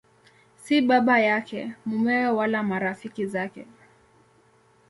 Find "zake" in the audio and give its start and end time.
3.25-3.65